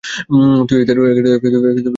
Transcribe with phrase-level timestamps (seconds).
[0.69, 1.59] তুই এটা খাসনি,
[1.65, 1.83] তাই।